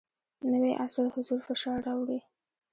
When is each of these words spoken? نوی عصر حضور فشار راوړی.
نوی 0.51 0.73
عصر 0.83 1.05
حضور 1.15 1.39
فشار 1.47 1.77
راوړی. 1.87 2.19